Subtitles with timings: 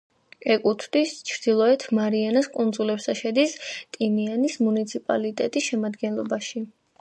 [0.53, 3.53] ეკუთვნის ჩრდილოეთ მარიანას კუნძულებს და შედის
[3.99, 6.65] ტინიანის მუნიციპალიტეტის შემადგენლობაში.